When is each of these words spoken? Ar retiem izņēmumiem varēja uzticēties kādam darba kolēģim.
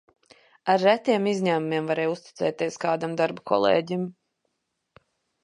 Ar 0.73 0.79
retiem 0.83 1.29
izņēmumiem 1.31 1.89
varēja 1.91 2.13
uzticēties 2.15 2.81
kādam 2.87 3.15
darba 3.21 3.45
kolēģim. 3.53 4.09